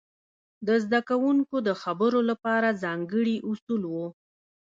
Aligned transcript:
د 0.67 0.69
زده 0.83 0.99
کوونکو 1.09 1.55
د 1.67 1.69
خبرو 1.81 2.19
لپاره 2.29 2.77
ځانګړي 2.83 3.35
اصول 3.49 3.81
وو. 3.91 4.07